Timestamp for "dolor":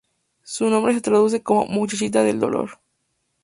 2.39-2.79